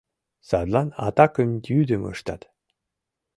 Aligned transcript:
Садлан 0.47 0.89
атакым 1.07 1.49
йӱдым 1.67 2.03
ыштат. 2.13 2.41